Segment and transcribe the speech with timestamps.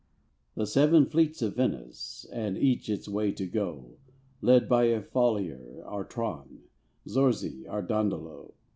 [0.55, 3.97] The seven fleets of Venice And each its way to go,
[4.41, 6.63] Led by a Falier or Tron,
[7.07, 8.53] Zorzi or Dandalo.